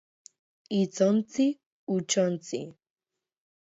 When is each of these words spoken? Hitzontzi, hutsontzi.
Hitzontzi, 0.77 1.47
hutsontzi. 1.93 2.67